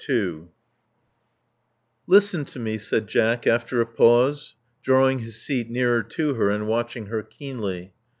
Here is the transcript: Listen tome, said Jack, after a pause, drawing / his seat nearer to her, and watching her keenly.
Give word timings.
Listen 2.07 2.43
tome, 2.43 2.79
said 2.79 3.05
Jack, 3.05 3.45
after 3.45 3.81
a 3.81 3.85
pause, 3.85 4.55
drawing 4.81 5.19
/ 5.19 5.19
his 5.19 5.39
seat 5.39 5.69
nearer 5.69 6.01
to 6.01 6.33
her, 6.33 6.49
and 6.49 6.67
watching 6.67 7.05
her 7.05 7.21
keenly. 7.21 7.93